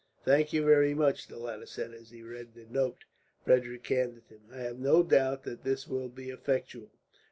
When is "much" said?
0.95-1.27